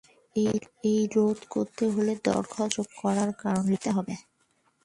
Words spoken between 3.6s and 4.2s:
লিখিত হতে হবে।